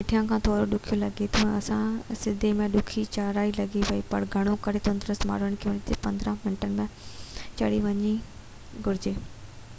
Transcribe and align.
اهو 0.01 0.05
هيٺيان 0.07 0.27
کان 0.29 0.39
ٿورو 0.45 0.63
ڏکيو 0.69 0.95
لڳي 0.99 1.25
ٿو 1.33 1.41
۽ 1.49 1.67
اها 1.75 2.15
سڌي 2.21 2.49
۽ 2.61 2.69
ڏکي 2.75 3.03
چڙهايئ 3.17 3.51
لڳي 3.59 3.83
ٿي 3.91 3.99
پر 4.15 4.25
گهڻو 4.37 4.55
ڪري 4.67 4.81
تندرست 4.89 5.29
ماڻهن 5.33 5.59
کي 5.65 5.71
ان 5.75 5.79
تي 5.91 5.99
45 6.09 6.33
منٽن 6.49 6.75
۾ 6.83 6.89
چڙهي 7.05 7.87
وڃڻ 7.87 8.83
گهرجي 8.89 9.15